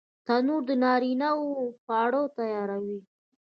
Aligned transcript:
تنور 0.25 0.61
د 0.69 0.71
نارینه 0.83 1.29
وو 1.39 1.53
خواړه 1.83 2.21
تیاروي 2.37 2.99